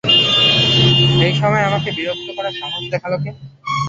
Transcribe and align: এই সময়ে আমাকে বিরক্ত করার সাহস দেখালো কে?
এই 1.25 1.33
সময়ে 1.33 1.67
আমাকে 1.69 1.89
বিরক্ত 1.91 2.27
করার 2.37 2.53
সাহস 2.59 2.83
দেখালো 2.91 3.17
কে? 3.23 3.31